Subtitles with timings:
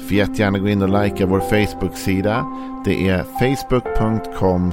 [0.00, 2.46] Får jättegärna gå in och likea vår Facebook-sida.
[2.84, 4.72] Det är facebook.com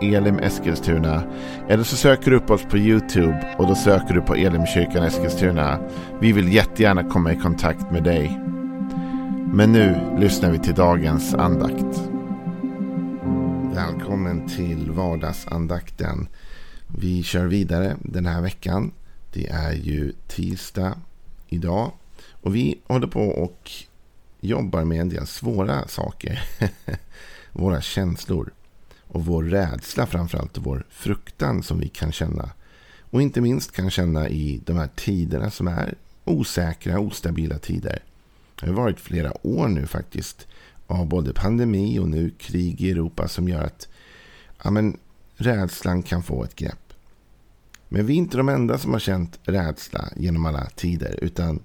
[0.00, 1.22] elimeskilstuna.
[1.68, 5.78] Eller så söker du upp oss på YouTube och då söker du på Elimkyrkan Eskilstuna.
[6.20, 8.40] Vi vill jättegärna komma i kontakt med dig.
[9.52, 12.02] Men nu lyssnar vi till dagens andakt.
[13.74, 16.28] Välkommen till vardagsandakten.
[16.86, 18.92] Vi kör vidare den här veckan.
[19.32, 20.98] Det är ju tisdag
[21.48, 21.92] idag.
[22.42, 23.70] Och vi håller på och
[24.40, 26.44] jobbar med en del svåra saker.
[27.52, 28.50] Våra känslor.
[29.06, 30.56] Och vår rädsla framförallt.
[30.56, 32.50] Och vår fruktan som vi kan känna.
[33.10, 38.02] Och inte minst kan känna i de här tiderna som är osäkra, ostabila tider.
[38.60, 40.46] Det har varit flera år nu faktiskt.
[40.86, 43.88] Av både pandemi och nu krig i Europa som gör att
[44.64, 44.98] ja, men,
[45.36, 46.92] rädslan kan få ett grepp.
[47.88, 51.18] Men vi är inte de enda som har känt rädsla genom alla tider.
[51.22, 51.62] Utan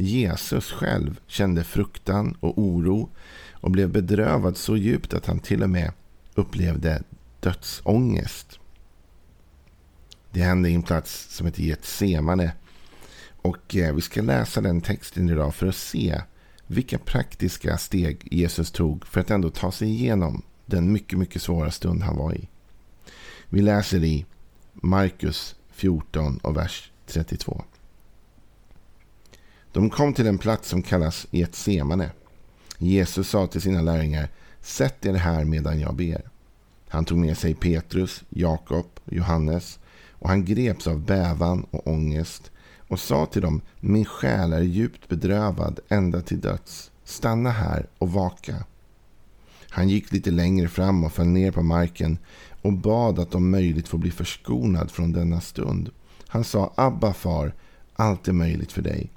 [0.00, 3.10] Jesus själv kände fruktan och oro
[3.52, 5.92] och blev bedrövad så djupt att han till och med
[6.34, 7.02] upplevde
[7.40, 8.58] dödsångest.
[10.30, 12.52] Det hände i en plats som heter Getsemane.
[13.42, 16.20] Och eh, vi ska läsa den texten idag för att se
[16.66, 21.70] vilka praktiska steg Jesus tog för att ändå ta sig igenom den mycket, mycket svåra
[21.70, 22.48] stund han var i.
[23.48, 24.26] Vi läser i
[24.72, 27.64] Markus 14 och vers 32.
[29.72, 32.10] De kom till en plats som kallas Getsemane.
[32.78, 34.28] Jesus sa till sina lärjungar,
[34.60, 36.30] sätt er här medan jag ber.
[36.88, 42.50] Han tog med sig Petrus, Jakob och Johannes och han greps av bävan och ångest
[42.88, 46.90] och sa till dem, min själ är djupt bedrövad ända till döds.
[47.04, 48.64] Stanna här och vaka.
[49.70, 52.18] Han gick lite längre fram och föll ner på marken
[52.62, 55.90] och bad att om möjligt få bli förskonad från denna stund.
[56.26, 57.54] Han sa, Abba far,
[57.96, 59.10] allt är möjligt för dig.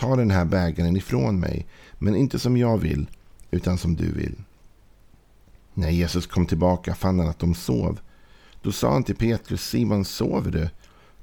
[0.00, 1.66] Ta den här bägaren ifrån mig,
[1.98, 3.06] men inte som jag vill,
[3.50, 4.34] utan som du vill.
[5.74, 8.00] När Jesus kom tillbaka fann han att de sov.
[8.62, 10.68] Då sa han till Petrus, Simon, sover du?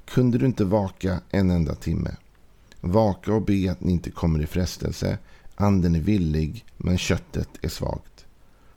[0.04, 2.10] Kunde du inte vaka en enda timme?
[2.80, 5.18] Vaka och be att ni inte kommer i frestelse.
[5.54, 8.26] Anden är villig, men köttet är svagt.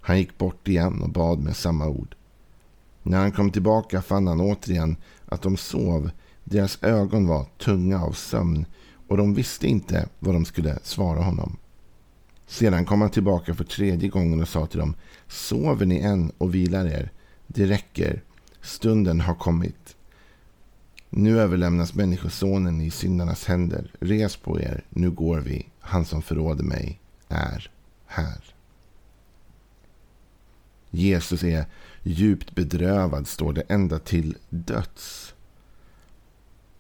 [0.01, 2.15] Han gick bort igen och bad med samma ord.
[3.03, 6.09] När han kom tillbaka fann han återigen att de sov.
[6.43, 8.65] Deras ögon var tunga av sömn
[9.07, 11.57] och de visste inte vad de skulle svara honom.
[12.47, 14.95] Sedan kom han tillbaka för tredje gången och sa till dem,
[15.28, 17.12] sover ni än och vilar er?
[17.47, 18.23] Det räcker,
[18.62, 19.95] stunden har kommit.
[21.09, 23.91] Nu överlämnas Människosonen i syndarnas händer.
[24.00, 25.66] Res på er, nu går vi.
[25.79, 27.72] Han som förråder mig är
[28.06, 28.44] här.
[30.89, 31.66] Jesus är
[32.03, 35.34] djupt bedrövad, står det, ända till döds.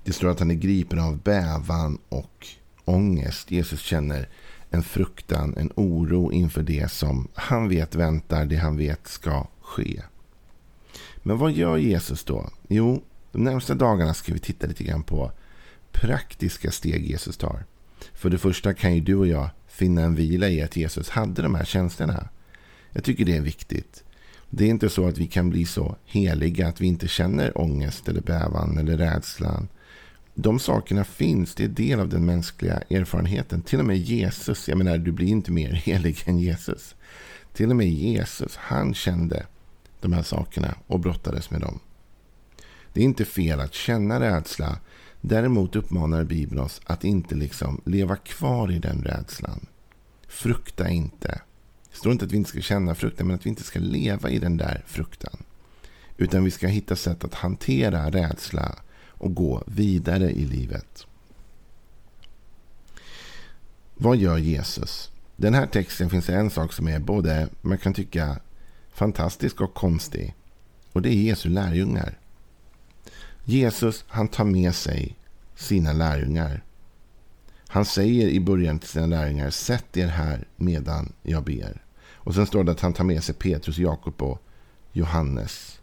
[0.07, 2.47] Det står att han är gripen av bävan och
[2.85, 3.51] ångest.
[3.51, 4.29] Jesus känner
[4.69, 10.01] en fruktan, en oro inför det som han vet väntar, det han vet ska ske.
[11.23, 12.49] Men vad gör Jesus då?
[12.67, 15.31] Jo, de närmsta dagarna ska vi titta lite grann på
[15.91, 17.65] praktiska steg Jesus tar.
[18.13, 21.41] För det första kan ju du och jag finna en vila i att Jesus hade
[21.41, 22.29] de här tjänsterna.
[22.91, 24.03] Jag tycker det är viktigt.
[24.49, 28.07] Det är inte så att vi kan bli så heliga att vi inte känner ångest
[28.09, 29.67] eller bävan eller rädslan
[30.39, 31.55] de sakerna finns.
[31.55, 33.61] Det är del av den mänskliga erfarenheten.
[33.61, 36.95] Till och med Jesus, jag menar du blir inte mer helig än Jesus.
[37.53, 39.45] Till och med Jesus, han kände
[40.01, 41.79] de här sakerna och brottades med dem.
[42.93, 44.79] Det är inte fel att känna rädsla.
[45.21, 49.65] Däremot uppmanar Bibeln oss att inte liksom leva kvar i den rädslan.
[50.27, 51.41] Frukta inte.
[51.91, 54.29] Det står inte att vi inte ska känna fruktan, men att vi inte ska leva
[54.29, 55.43] i den där fruktan.
[56.17, 58.75] Utan vi ska hitta sätt att hantera rädsla
[59.17, 61.07] och gå vidare i livet.
[63.95, 65.11] Vad gör Jesus?
[65.35, 68.39] Den här texten finns det en sak som är både, man kan tycka,
[68.89, 70.35] fantastisk och konstig.
[70.93, 72.17] Och det är Jesu lärjungar.
[73.43, 75.15] Jesus, han tar med sig
[75.55, 76.63] sina lärjungar.
[77.67, 81.81] Han säger i början till sina lärjungar, sätt er här medan jag ber.
[81.99, 84.41] Och sen står det att han tar med sig Petrus, Jakob och
[84.91, 85.79] Johannes.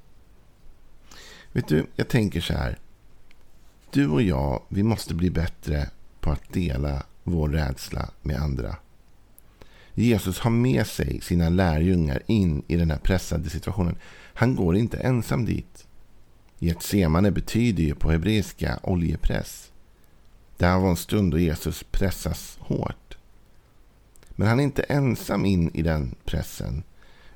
[1.52, 2.78] Vet du, jag tänker så här.
[3.94, 8.76] Du och jag, vi måste bli bättre på att dela vår rädsla med andra.
[9.94, 13.96] Jesus har med sig sina lärjungar in i den här pressade situationen.
[14.34, 15.86] Han går inte ensam dit.
[16.58, 19.72] Getsemane betyder ju på hebreiska oljepress.
[20.56, 23.16] Det här var en stund då Jesus pressas hårt.
[24.28, 26.82] Men han är inte ensam in i den pressen.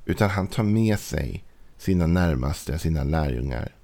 [0.05, 1.45] Utan han tar med sig
[1.77, 3.78] sina närmaste, sina lärjungar.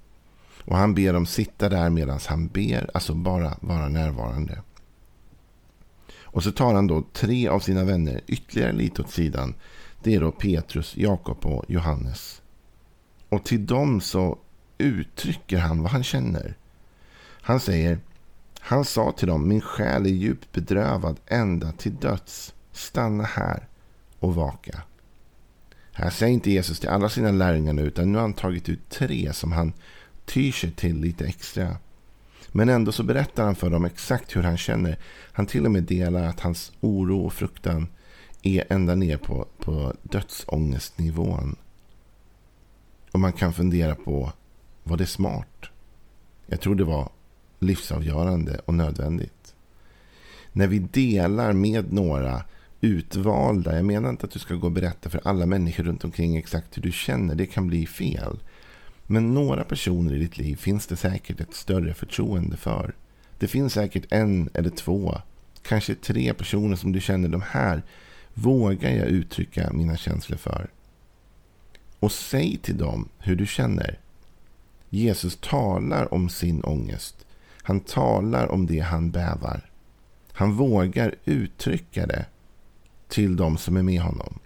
[0.65, 4.61] Och han ber dem sitta där medan han ber, alltså bara vara närvarande.
[6.35, 9.53] Och så tar han då tre av sina vänner ytterligare lite åt sidan.
[10.03, 12.41] Det är då Petrus, Jakob och Johannes.
[13.29, 14.37] Och till dem så
[14.77, 16.55] uttrycker han vad han känner.
[17.41, 17.99] Han säger,
[18.59, 22.53] han sa till dem, min själ är djupt bedrövad ända till döds.
[22.71, 23.67] Stanna här
[24.19, 24.81] och vaka.
[25.91, 28.89] Här säger inte Jesus till alla sina lärjungar nu, utan nu har han tagit ut
[28.89, 29.73] tre som han
[30.25, 31.77] tyr sig till lite extra.
[32.51, 34.97] Men ändå så berättar han för dem exakt hur han känner.
[35.31, 37.87] Han till och med delar att hans oro och fruktan
[38.41, 41.55] är ända ner på, på dödsångestnivån.
[43.11, 44.31] Och man kan fundera på,
[44.83, 45.65] var det smart?
[46.47, 47.09] Jag tror det var
[47.59, 49.55] livsavgörande och nödvändigt.
[50.51, 52.43] När vi delar med några
[52.81, 56.37] utvalda, jag menar inte att du ska gå och berätta för alla människor runt omkring
[56.37, 58.39] exakt hur du känner, det kan bli fel.
[59.07, 62.95] Men några personer i ditt liv finns det säkert ett större förtroende för.
[63.39, 65.17] Det finns säkert en eller två,
[65.61, 67.83] kanske tre personer som du känner de här
[68.33, 70.69] vågar jag uttrycka mina känslor för.
[71.99, 73.99] Och säg till dem hur du känner.
[74.89, 77.25] Jesus talar om sin ångest.
[77.61, 79.69] Han talar om det han bävar.
[80.31, 82.25] Han vågar uttrycka det
[83.07, 84.39] till de som är med honom.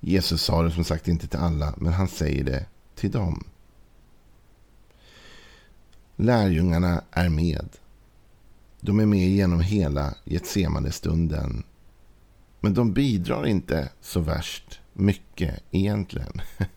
[0.00, 3.44] Jesus sa det som sagt inte till alla, men han säger det till dem.
[6.16, 7.68] Lärjungarna är med.
[8.80, 11.62] De är med genom hela Getsemane-stunden.
[12.60, 16.40] Men de bidrar inte så värst mycket egentligen.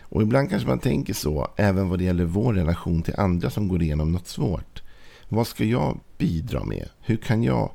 [0.00, 3.68] Och ibland kanske man tänker så, även vad det gäller vår relation till andra som
[3.68, 4.82] går igenom något svårt.
[5.28, 6.88] Vad ska jag bidra med?
[7.00, 7.70] Hur kan jag,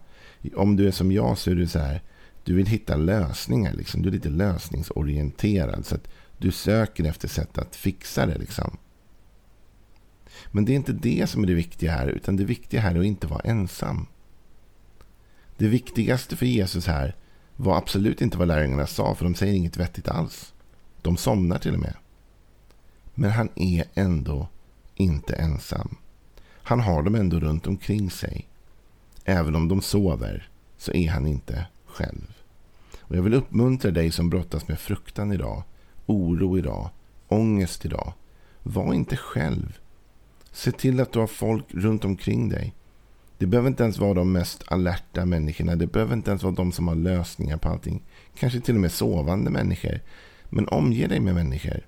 [0.56, 2.02] om du är som jag så är du så här,
[2.46, 3.74] du vill hitta lösningar.
[3.74, 4.02] Liksom.
[4.02, 5.86] Du är lite lösningsorienterad.
[5.86, 6.08] Så att
[6.38, 8.38] du söker efter sätt att fixa det.
[8.38, 8.78] Liksom.
[10.52, 12.08] Men det är inte det som är det viktiga här.
[12.08, 14.08] Utan det viktiga här är att inte vara ensam.
[15.58, 17.16] Det viktigaste för Jesus här
[17.56, 19.16] var absolut inte vad lärjungarna sa.
[19.16, 20.54] För de säger inget vettigt alls.
[21.02, 21.96] De somnar till och med.
[23.14, 24.48] Men han är ändå
[24.96, 25.96] inte ensam.
[26.64, 28.48] Han har dem ändå runt omkring sig.
[29.24, 32.35] Även om de sover så är han inte själv.
[33.08, 35.64] Och jag vill uppmuntra dig som brottas med fruktan idag,
[36.06, 36.90] oro idag,
[37.28, 38.14] ångest idag.
[38.64, 39.80] Var inte själv.
[40.52, 42.74] Se till att du har folk runt omkring dig.
[43.38, 45.76] Det behöver inte ens vara de mest alerta människorna.
[45.76, 48.04] Det behöver inte ens vara de som har lösningar på allting.
[48.40, 50.00] Kanske till och med sovande människor.
[50.50, 51.82] Men omge dig med människor.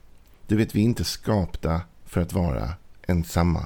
[0.48, 2.74] Du vet, vi är inte skapta för att vara
[3.08, 3.66] ensamma.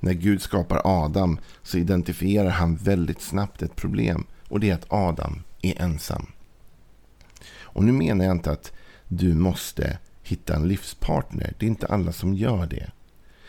[0.00, 4.26] När Gud skapar Adam så identifierar han väldigt snabbt ett problem.
[4.48, 6.26] Och det är att Adam är ensam.
[7.76, 8.72] Och nu menar jag inte att
[9.08, 11.54] du måste hitta en livspartner.
[11.58, 12.90] Det är inte alla som gör det.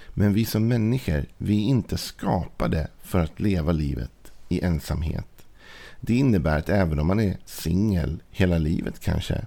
[0.09, 5.45] Men vi som människor, vi är inte skapade för att leva livet i ensamhet.
[6.01, 9.45] Det innebär att även om man är singel hela livet kanske,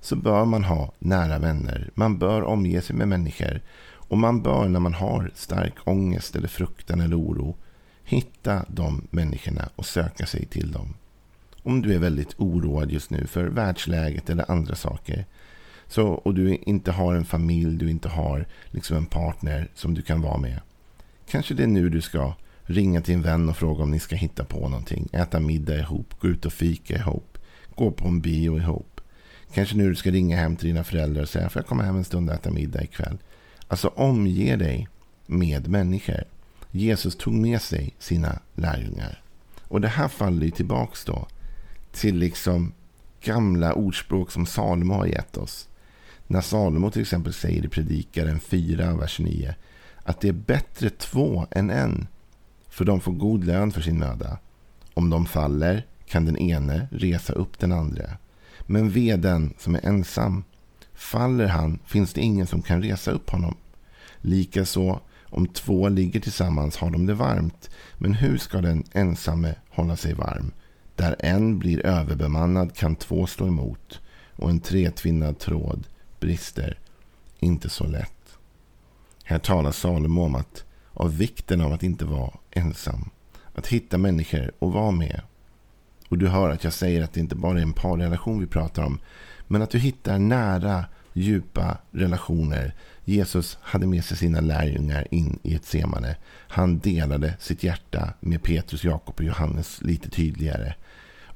[0.00, 1.90] så bör man ha nära vänner.
[1.94, 3.60] Man bör omge sig med människor.
[3.90, 7.56] Och man bör när man har stark ångest eller fruktan eller oro
[8.04, 10.94] hitta de människorna och söka sig till dem
[11.62, 15.26] om du är väldigt oroad just nu för världsläget eller andra saker.
[15.86, 20.02] Så, och du inte har en familj, du inte har liksom en partner som du
[20.02, 20.60] kan vara med.
[21.30, 24.16] Kanske det är nu du ska ringa till en vän och fråga om ni ska
[24.16, 25.08] hitta på någonting.
[25.12, 27.38] Äta middag ihop, gå ut och fika ihop,
[27.74, 29.00] gå på en bio ihop.
[29.54, 31.96] Kanske nu du ska ringa hem till dina föräldrar och säga får jag komma hem
[31.96, 33.18] en stund och äta middag ikväll.
[33.68, 34.88] Alltså omge dig
[35.26, 36.24] med människor.
[36.70, 39.22] Jesus tog med sig sina lärjungar.
[39.62, 41.26] Och det här faller ju tillbaks då
[41.92, 42.72] till liksom
[43.22, 45.68] gamla ordspråk som Salomo har gett oss.
[46.26, 49.54] När Salomo till exempel säger i Predikaren 4, vers 9
[50.02, 52.06] att det är bättre två än en,
[52.68, 54.38] för de får god lön för sin möda.
[54.94, 58.10] Om de faller kan den ene resa upp den andra.
[58.66, 60.44] Men ve den som är ensam.
[60.94, 63.56] Faller han finns det ingen som kan resa upp honom.
[64.20, 67.70] Likaså, om två ligger tillsammans har de det varmt.
[67.98, 70.52] Men hur ska den ensamme hålla sig varm?
[71.00, 74.00] Där en blir överbemannad kan två slå emot
[74.36, 75.86] och en tretvinnad tråd
[76.20, 76.78] brister
[77.38, 78.38] inte så lätt.
[79.24, 80.64] Här talar Salomo om att,
[80.94, 83.10] av vikten av att inte vara ensam.
[83.54, 85.20] Att hitta människor och vara med.
[86.08, 88.82] Och du hör att jag säger att det inte bara är en parrelation vi pratar
[88.82, 88.98] om.
[89.46, 92.74] Men att du hittar nära djupa relationer.
[93.04, 96.16] Jesus hade med sig sina lärjungar in i ett semane.
[96.48, 100.74] Han delade sitt hjärta med Petrus, Jakob och Johannes lite tydligare.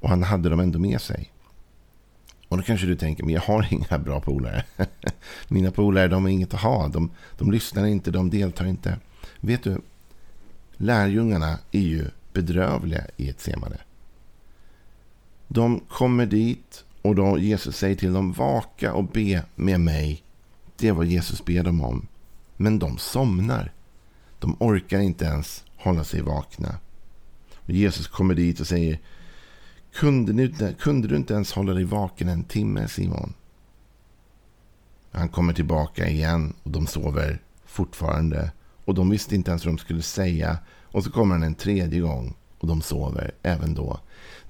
[0.04, 1.32] Och han hade dem ändå med sig.
[2.49, 4.64] Och då kanske du tänker, men jag har inga bra polare.
[5.49, 6.88] Mina polare, de har inget att ha.
[6.88, 8.99] De, de lyssnar inte, de deltar inte.
[9.40, 9.80] Vet du,
[10.76, 13.76] lärjungarna är ju bedrövliga i ett semane.
[15.49, 20.23] De kommer dit och då Jesus säger till dem, vaka och be med mig.
[20.76, 22.06] Det är vad Jesus ber dem om.
[22.56, 23.73] Men de somnar.
[24.38, 26.78] De orkar inte ens hålla sig vakna.
[27.54, 28.99] Och Jesus kommer dit och säger,
[29.94, 33.34] kunde du, inte, kunde du inte ens hålla dig vaken en timme Simon?
[35.10, 38.52] Han kommer tillbaka igen och de sover fortfarande.
[38.84, 40.58] Och de visste inte ens vad de skulle säga.
[40.82, 44.00] Och så kommer han en tredje gång och de sover även då.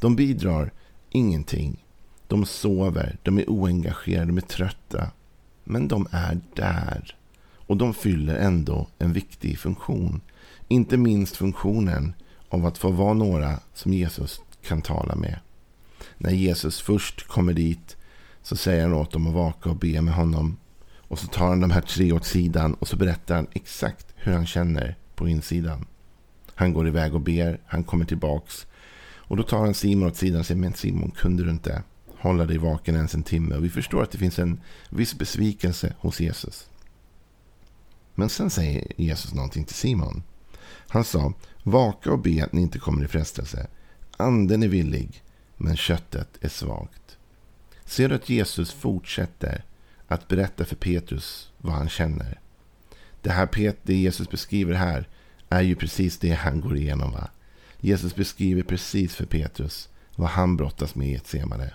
[0.00, 0.72] De bidrar
[1.10, 1.84] ingenting.
[2.28, 5.10] De sover, de är oengagerade, de är trötta.
[5.64, 7.16] Men de är där.
[7.66, 10.20] Och de fyller ändå en viktig funktion.
[10.68, 12.14] Inte minst funktionen
[12.48, 15.38] av att få vara några som Jesus kan tala med.
[16.18, 17.96] När Jesus först kommer dit
[18.42, 20.56] så säger han åt dem att vaka och be med honom.
[20.96, 24.32] Och så tar han de här tre åt sidan och så berättar han exakt hur
[24.32, 25.86] han känner på insidan.
[26.54, 28.66] Han går iväg och ber, han kommer tillbaks.
[29.26, 31.82] Och då tar han Simon åt sidan och säger, men Simon, kunde du inte
[32.18, 33.56] hålla dig vaken ens en timme?
[33.56, 36.68] Och vi förstår att det finns en viss besvikelse hos Jesus.
[38.14, 40.22] Men sen säger Jesus någonting till Simon.
[40.88, 43.66] Han sa, vaka och be att ni inte kommer i frestelse.
[44.16, 45.22] Anden är villig,
[45.56, 47.18] men köttet är svagt.
[47.84, 49.64] Ser du att Jesus fortsätter
[50.08, 52.40] att berätta för Petrus vad han känner?
[53.22, 55.08] Det här det Jesus beskriver här
[55.48, 57.12] är ju precis det han går igenom.
[57.12, 57.28] Va?
[57.80, 61.72] Jesus beskriver precis för Petrus vad han brottas med i ett semane.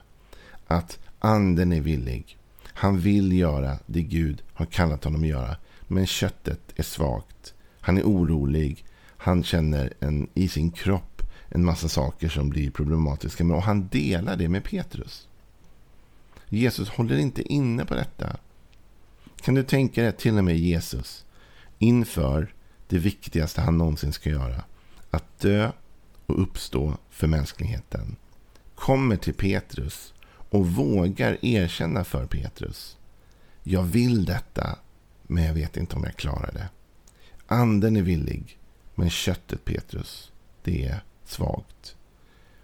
[0.68, 2.38] Att anden är villig.
[2.64, 5.58] Han vill göra det Gud har kallat honom att göra.
[5.88, 7.54] Men köttet är svagt.
[7.80, 8.86] Han är orolig.
[9.18, 11.09] Han känner en, i sin kropp
[11.50, 13.44] en massa saker som blir problematiska.
[13.44, 15.28] Och han delar det med Petrus.
[16.50, 18.38] Jesus håller inte inne på detta.
[19.42, 21.26] Kan du tänka dig till och med Jesus
[21.78, 22.54] inför
[22.88, 24.64] det viktigaste han någonsin ska göra.
[25.12, 25.72] Att dö
[26.26, 28.16] och uppstå för mänskligheten.
[28.76, 30.14] Kommer till Petrus
[30.50, 32.98] och vågar erkänna för Petrus.
[33.64, 34.80] Jag vill detta,
[35.24, 36.70] men jag vet inte om jag klarar det.
[37.48, 38.58] Anden är villig,
[38.96, 40.32] men köttet Petrus,
[40.64, 41.96] det är svagt.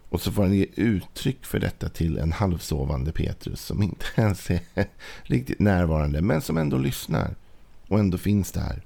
[0.10, 4.50] Och så får han ge uttryck för detta till en halvsovande Petrus som inte ens
[4.50, 4.88] är
[5.24, 7.36] riktigt närvarande, men som ändå lyssnar
[7.88, 8.81] och ändå finns där.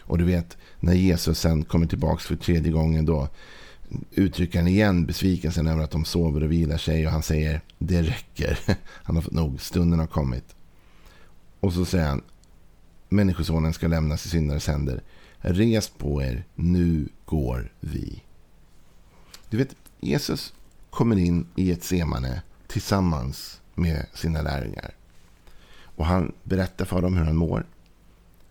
[0.00, 3.28] Och du vet, när Jesus sen kommer tillbaka för tredje gången då
[4.10, 8.02] uttrycker han igen besvikelsen över att de sover och vilar sig och han säger det
[8.02, 8.58] räcker.
[9.02, 10.54] Han har fått nog, stunden har kommit.
[11.60, 12.22] Och så säger han
[13.08, 15.02] människosonen ska lämnas i syndares händer.
[15.40, 18.22] Res på er, nu går vi.
[19.50, 20.54] Du vet, Jesus
[20.90, 24.94] kommer in i ett semane tillsammans med sina lärjungar.
[25.80, 27.66] Och han berättar för dem hur han mår.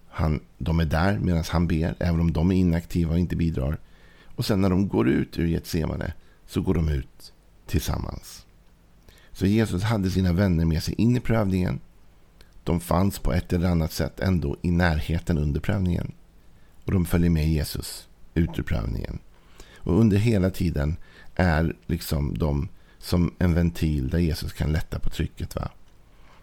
[0.10, 3.78] Han, de är där medan han ber, även om de är inaktiva och inte bidrar.
[4.26, 6.14] Och sen när de går ut ur Getsemane
[6.48, 7.34] så går de ut
[7.66, 8.46] tillsammans.
[9.32, 11.80] Så Jesus hade sina vänner med sig in i prövningen.
[12.64, 16.12] De fanns på ett eller annat sätt ändå i närheten under prövningen.
[16.88, 19.20] Och de följer med Jesus ut ur prövningen.
[19.76, 20.98] Och under hela tiden
[21.36, 22.68] är liksom de
[23.00, 25.56] som en ventil där Jesus kan lätta på trycket.
[25.56, 25.70] Va?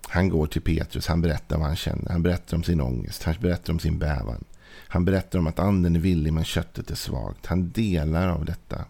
[0.09, 2.11] Han går till Petrus, han berättar vad han känner.
[2.11, 4.45] Han berättar om sin ångest, han berättar om sin bävan.
[4.77, 7.47] Han berättar om att anden är villig men köttet är svagt.
[7.47, 8.85] Han delar av detta.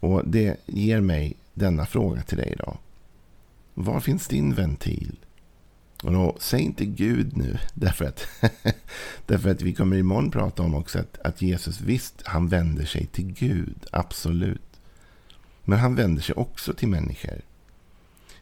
[0.00, 2.78] Och det ger mig denna fråga till dig idag.
[3.74, 5.16] Var finns din ventil?
[6.06, 8.26] Och då, säg inte Gud nu, därför att,
[9.26, 13.06] därför att vi kommer imorgon prata om också att, att Jesus visst, han vänder sig
[13.06, 14.80] till Gud, absolut.
[15.64, 17.40] Men han vänder sig också till människor.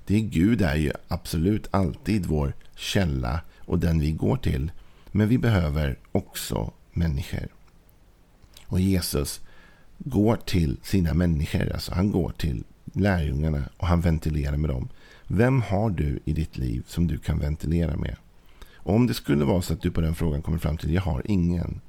[0.06, 4.72] Det är Gud är ju absolut alltid vår källa och den vi går till.
[5.06, 7.48] Men vi behöver också människor.
[8.66, 9.40] Och Jesus
[9.98, 11.72] går till sina människor.
[11.72, 14.88] Alltså han går till lärjungarna och han ventilerar med dem.
[15.26, 18.16] Vem har du i ditt liv som du kan ventilera med?
[18.74, 21.02] Och om det skulle vara så att du på den frågan kommer fram till jag
[21.02, 21.80] har ingen.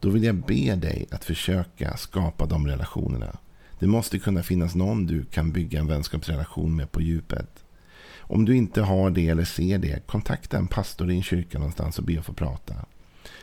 [0.00, 3.38] Då vill jag be dig att försöka skapa de relationerna.
[3.78, 7.64] Det måste kunna finnas någon du kan bygga en vänskapsrelation med på djupet.
[8.18, 11.98] Om du inte har det eller ser det, kontakta en pastor i en kyrka någonstans
[11.98, 12.74] och be att få prata.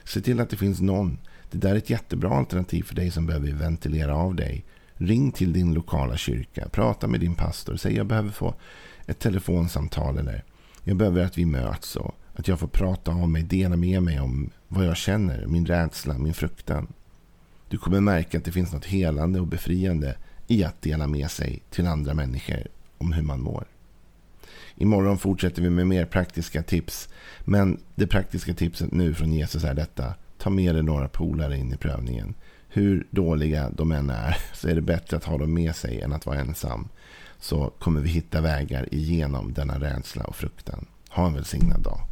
[0.03, 1.17] Se till att det finns någon.
[1.51, 4.65] Det där är ett jättebra alternativ för dig som behöver ventilera av dig.
[4.93, 8.55] Ring till din lokala kyrka, prata med din pastor, säg jag behöver få
[9.11, 10.43] ett telefonsamtal eller
[10.83, 14.19] Jag behöver att vi möts och att jag får prata om mig, dela med mig
[14.19, 16.87] om vad jag känner, min rädsla, min fruktan.
[17.69, 20.15] Du kommer märka att det finns något helande och befriande
[20.47, 23.65] i att dela med sig till andra människor om hur man mår.
[24.75, 27.09] Imorgon fortsätter vi med mer praktiska tips.
[27.39, 30.13] Men det praktiska tipset nu från Jesus är detta.
[30.37, 32.33] Ta med dig några polare in i prövningen.
[32.67, 36.13] Hur dåliga de än är så är det bättre att ha dem med sig än
[36.13, 36.87] att vara ensam.
[37.41, 40.85] Så kommer vi hitta vägar igenom denna rädsla och fruktan.
[41.09, 42.10] Ha en välsignad dag.